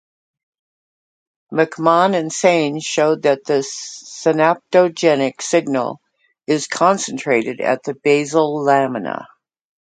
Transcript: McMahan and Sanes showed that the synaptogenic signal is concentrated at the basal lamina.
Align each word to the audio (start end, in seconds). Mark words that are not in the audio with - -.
McMahan 1.53 2.17
and 2.19 2.31
Sanes 2.33 2.83
showed 2.83 3.21
that 3.21 3.45
the 3.45 3.61
synaptogenic 3.63 5.43
signal 5.43 6.01
is 6.47 6.65
concentrated 6.65 7.61
at 7.61 7.83
the 7.83 7.93
basal 7.93 8.65
lamina. 8.65 9.27